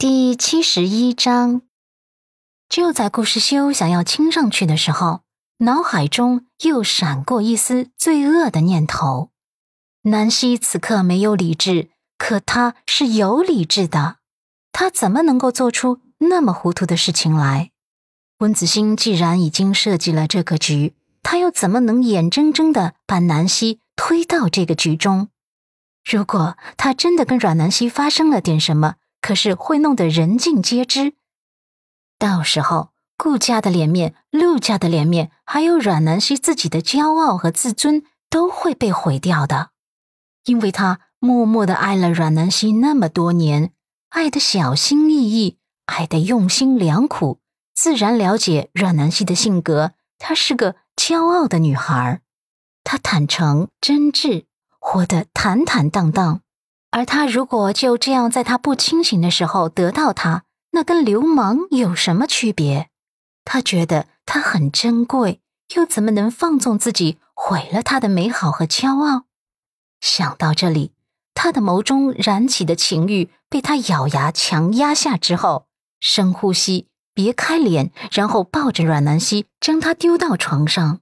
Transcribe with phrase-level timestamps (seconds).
[0.00, 1.60] 第七十一章，
[2.70, 5.20] 就在顾世修想要亲上去的时候，
[5.58, 9.28] 脑海中又闪过一丝罪恶的念头。
[10.04, 14.16] 南希此刻没有理智，可他是有理智的。
[14.72, 17.70] 他怎么能够做出那么糊涂的事情来？
[18.38, 25.28] 温子星既然已经设计了这个局，他又怎么能眼睁睁的把南希推到这个局中？
[26.10, 31.14] 如果他真的跟阮南希发生了点什么，可是会弄得人尽皆知，
[32.18, 39.70] 到时候顾家的脸面、陆家的脸面，还有阮南希自己的骄傲和自尊都会被毁掉的。
[40.44, 43.72] 因为他默默的爱了阮南希那么多年，
[44.08, 47.40] 爱的小心翼翼，爱的用心良苦，
[47.74, 49.92] 自然了解阮南希的性格。
[50.18, 52.20] 她是个骄傲的女孩，
[52.84, 54.44] 她坦诚真挚，
[54.78, 56.40] 活得坦坦荡荡。
[56.90, 62.88] 而他如果就这样在他不清醒的时候得到他，那跟流氓有什么区别？
[63.44, 65.40] 他觉得他很珍贵，
[65.74, 69.24] 又怎么能放纵自己毁了他的美好和骄傲？
[70.00, 70.92] 想到这里，
[71.34, 75.66] 他的眸中燃起的情欲被他咬牙强压下之后，
[76.00, 81.00] 深呼吸，别开脸，然后抱着阮南希将她丢到床上。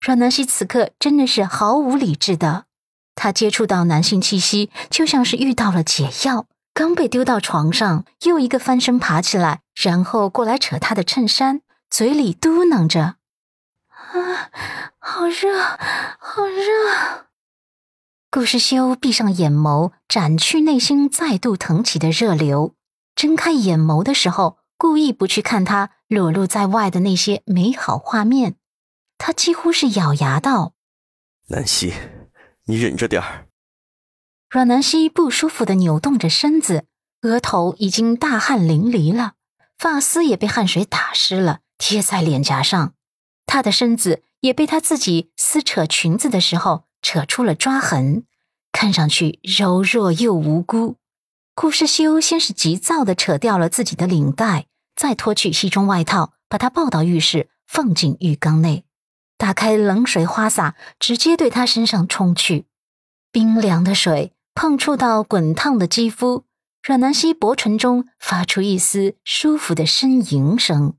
[0.00, 2.66] 阮南希此刻真的是毫无理智的。
[3.20, 6.46] 他接触到男性气息，就像是遇到了解药。
[6.72, 11.60] 刚被丢到床上，又一个翻身爬起来，然后过来扯他的衬衫，
[11.90, 13.16] 嘴里嘟囔着
[13.90, 14.52] ：“啊，
[15.00, 15.60] 好热，
[16.20, 17.26] 好热。”
[18.30, 22.76] 顾世修闭上眼眸，斩去内心再度腾起的热流。
[23.16, 28.54] 睁开眼眸的时候，故意不去看他裸露在外的那些美好画面。
[29.16, 30.74] 他几乎是咬牙道
[31.50, 31.92] ：“南希。”
[32.68, 33.46] 你忍着点儿。
[34.48, 36.86] 阮南希不舒服的扭动着身子，
[37.22, 39.34] 额头已经大汗淋漓了，
[39.76, 42.94] 发丝也被汗水打湿了，贴在脸颊上。
[43.46, 48.24] 她的身子也被她自己撕扯裙子的时候扯出了抓痕，
[48.72, 50.96] 看上去柔弱又无辜。
[51.54, 58.84] 顾世修先是急躁的扯掉了自己的领带，再脱去西装外套，把她抱到浴室，放进浴缸内。
[59.38, 62.66] 打开冷水花洒，直接对他身上冲去。
[63.30, 66.44] 冰凉的水碰触到滚烫的肌肤，
[66.82, 70.94] 阮南希薄唇中发出一丝舒服的呻吟声。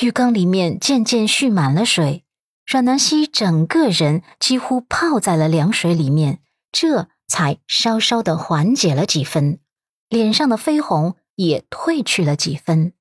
[0.00, 2.24] 浴缸里面渐渐蓄满了水，
[2.66, 6.40] 阮南希整个人几乎泡在了凉水里面，
[6.72, 9.60] 这才稍稍的缓解了几分，
[10.08, 12.94] 脸上的绯红也褪去了几分。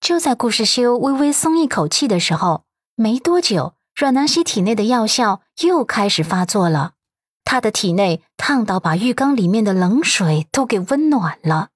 [0.00, 2.64] 就在顾世修微微松一口气的时候，
[2.94, 3.74] 没多久。
[3.94, 6.94] 阮南希体内的药效又开始发作了，
[7.44, 11.68] 她的体内烫到把浴缸里面的冷水都给温暖了，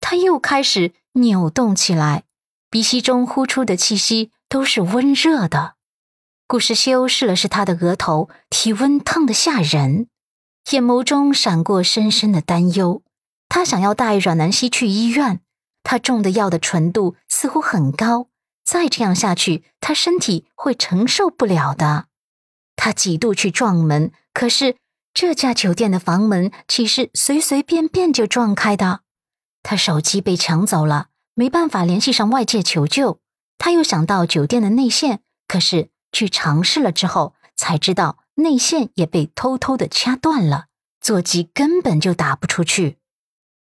[0.00, 2.24] 她又开始扭动起来，
[2.70, 5.74] 鼻息中呼出的气息都是温热的。
[6.46, 10.08] 顾时修试了试她的额头，体温烫得吓人，
[10.70, 13.02] 眼眸中闪过深深的担忧。
[13.48, 15.40] 他想要带阮南希去医院，
[15.82, 18.28] 他中的药的纯度似乎很高。
[18.64, 22.06] 再这样下去，他身体会承受不了的。
[22.76, 24.76] 他几度去撞门，可是
[25.12, 29.00] 这家酒店的房门岂是随随便便就撞开的？
[29.62, 33.20] 他手机被抢走了，没办法联系上外界求救。
[33.58, 40.66] 他又想到酒店的内线，可是去尝试了之后，才知道内线也被偷偷的掐断了，
[41.00, 42.98] 座机根本就打不出去。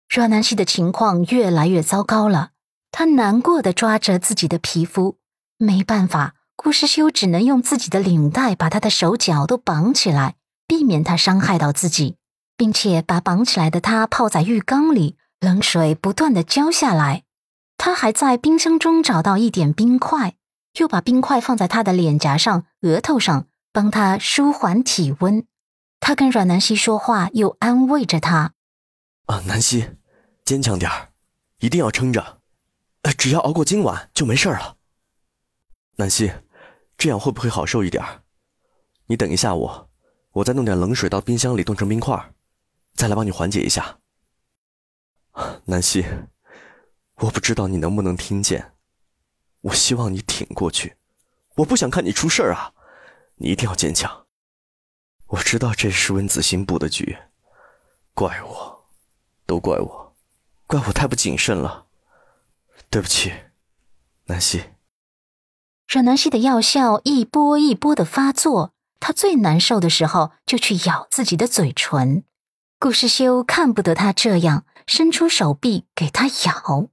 [0.09, 2.51] 阮南希的情况越来越糟糕了。
[2.97, 5.17] 他难过的抓着自己的皮肤，
[5.57, 10.35] 没办法，顾时修只能用自己的领带把他的手脚都绑起来，
[10.65, 12.15] 避免他伤害到自己，
[12.55, 17.23] 并且把绑起来的他泡在浴缸里，冷水不断的浇下来。
[17.77, 20.35] 他还在冰箱中找到一点冰块，
[20.79, 25.45] 又把冰块放在他的脸颊上、额头上，帮他舒缓体温。
[25.99, 28.53] 他跟阮南希说话，又安慰着他
[29.27, 29.89] ：“啊，南希，
[30.45, 31.09] 坚强点儿，
[31.59, 32.37] 一定要撑着。”
[33.13, 34.77] 只要熬过今晚就没事了。
[35.97, 36.31] 南希，
[36.97, 38.03] 这样会不会好受一点？
[39.07, 39.89] 你等一下我，
[40.31, 42.33] 我再弄点冷水到冰箱里冻成冰块，
[42.95, 43.99] 再来帮你缓解一下。
[45.65, 46.05] 南希，
[47.15, 48.73] 我不知道你能不能听见，
[49.61, 50.95] 我希望你挺过去，
[51.55, 52.73] 我不想看你出事啊！
[53.35, 54.25] 你一定要坚强。
[55.27, 57.17] 我知道这是温子欣布的局，
[58.13, 58.85] 怪我，
[59.45, 60.15] 都怪我，
[60.67, 61.84] 怪我太不谨慎了。
[62.95, 63.33] 对不起，
[64.27, 64.63] 南希。
[65.85, 68.71] 阮南希的药效一波一波的发作，
[69.01, 72.23] 她最难受的时候就去咬自己的嘴唇。
[72.79, 76.87] 顾世修看不得她这样，伸出手臂给她咬。